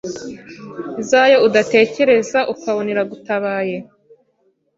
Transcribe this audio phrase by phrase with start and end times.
[1.09, 3.77] zayo udatekereza ukabona iragutabaye.